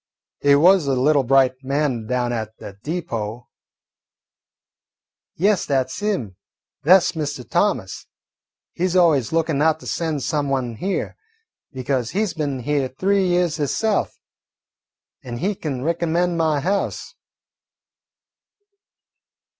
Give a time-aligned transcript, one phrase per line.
[0.39, 3.47] "He was a little bright man down at de deepo."
[5.35, 6.37] "Yes, that 's him.
[6.81, 7.47] That 's Mr.
[7.47, 8.07] Thomas.
[8.73, 11.17] He 's always lookin' out to send some one here,
[11.71, 14.19] because he 's been here three years hisself
[15.21, 17.13] an' he kin recommend my house."